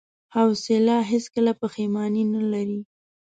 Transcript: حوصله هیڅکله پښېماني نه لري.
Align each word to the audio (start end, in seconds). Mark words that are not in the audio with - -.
حوصله 0.35 0.97
هیڅکله 1.11 1.51
پښېماني 1.61 2.23
نه 2.33 2.41
لري. 2.51 2.79